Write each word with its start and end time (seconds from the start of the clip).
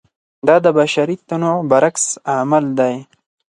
دا 0.47 0.55
د 0.65 0.67
بشري 0.77 1.15
تنوع 1.27 1.57
برعکس 1.69 2.05
عمل 2.35 2.65
دی. 2.79 2.95